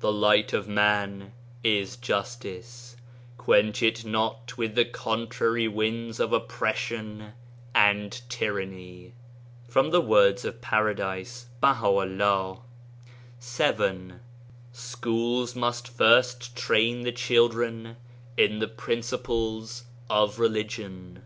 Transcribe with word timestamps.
The 0.00 0.10
light 0.10 0.54
of 0.54 0.68
man 0.68 1.32
is 1.62 1.98
justice, 1.98 2.96
quench 3.36 3.82
it 3.82 4.02
not 4.02 4.56
with 4.56 4.74
the 4.74 4.86
contrary 4.86 5.68
winds 5.68 6.18
of 6.18 6.32
oppression 6.32 7.34
and 7.74 8.22
tyranny." 8.30 9.12
7." 9.68 9.92
Schools 14.72 15.54
must 15.56 15.88
first 15.88 16.56
train 16.56 17.00
the 17.02 17.12
children 17.12 17.96
in 18.38 18.58
the 18.60 18.66
principles 18.68 19.84
of 20.08 20.38
religion 20.38 21.22